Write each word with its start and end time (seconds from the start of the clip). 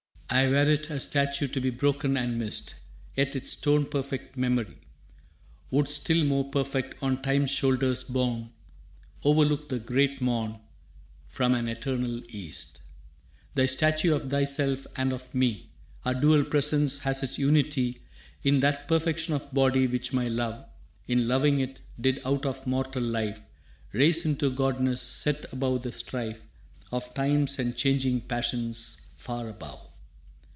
Ay, 0.33 0.47
were't 0.49 0.89
a 0.89 0.97
statue 0.97 1.45
to 1.47 1.59
be 1.59 1.69
broken 1.69 2.15
and 2.15 2.39
missed, 2.39 2.75
Yet 3.17 3.35
its 3.35 3.51
stone 3.51 3.83
perfect 3.87 4.37
memory 4.37 4.77
Would, 5.71 5.89
still 5.89 6.23
more 6.23 6.49
perfect, 6.49 6.95
on 7.03 7.21
Time's 7.21 7.49
shoulders 7.49 8.03
borne, 8.05 8.51
Overlook 9.25 9.67
the 9.67 9.77
great 9.79 10.21
Morn 10.21 10.57
From 11.27 11.53
an 11.53 11.67
eternal 11.67 12.23
East. 12.29 12.79
«Thy 13.55 13.65
statue 13.65 14.15
is 14.15 14.23
of 14.23 14.31
thyself 14.31 14.87
and 14.95 15.11
of 15.11 15.35
me. 15.35 15.69
Our 16.05 16.13
dual 16.13 16.45
presence 16.45 16.99
has 16.99 17.21
its 17.23 17.37
unity 17.37 17.97
In 18.41 18.61
that 18.61 18.87
perfection 18.87 19.33
of 19.33 19.53
body, 19.53 19.85
which 19.85 20.13
my 20.13 20.29
love, 20.29 20.63
In 21.09 21.27
loving 21.27 21.59
it, 21.59 21.81
did 21.99 22.21
out 22.25 22.45
of 22.45 22.65
mortal 22.65 23.03
life 23.03 23.41
Raise 23.91 24.23
into 24.25 24.49
godness, 24.49 25.01
set 25.01 25.51
above 25.51 25.83
the 25.83 25.91
strife 25.91 26.41
Of 26.89 27.13
times 27.15 27.59
and 27.59 27.75
changing 27.75 28.21
passions 28.21 29.07
far 29.17 29.49
above. 29.49 29.89